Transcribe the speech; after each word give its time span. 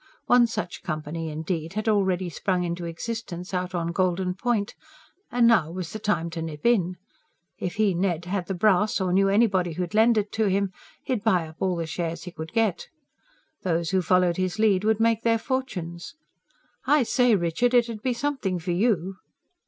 One 0.25 0.47
such 0.47 0.81
company, 0.81 1.29
indeed, 1.29 1.73
had 1.73 1.87
already 1.87 2.27
sprung 2.27 2.63
into 2.63 2.85
existence, 2.85 3.53
out 3.53 3.75
on 3.75 3.91
Golden 3.91 4.33
Point; 4.33 4.73
and 5.31 5.45
now 5.45 5.69
was 5.69 5.93
the 5.93 5.99
time 5.99 6.31
to 6.31 6.41
nip 6.41 6.65
in. 6.65 6.97
If 7.59 7.75
he, 7.75 7.93
Ned, 7.93 8.25
had 8.25 8.47
the 8.47 8.55
brass, 8.55 8.99
or 8.99 9.13
knew 9.13 9.29
anybody 9.29 9.73
who'd 9.73 9.93
lend 9.93 10.17
it 10.17 10.31
to 10.31 10.47
him, 10.47 10.71
he'd 11.03 11.23
buy 11.23 11.47
up 11.47 11.57
all 11.59 11.75
the 11.75 11.85
shares 11.85 12.23
he 12.23 12.31
could 12.31 12.51
get. 12.51 12.87
Those 13.61 13.91
who 13.91 14.01
followed 14.01 14.37
his 14.37 14.57
lead 14.57 14.83
would 14.83 14.99
make 14.99 15.21
their 15.21 15.37
fortunes. 15.37 16.15
"I 16.87 17.03
say, 17.03 17.35
Richard, 17.35 17.75
it'ud 17.75 18.01
be 18.01 18.13
something 18.15 18.57
for 18.57 18.71
you." 18.71 19.17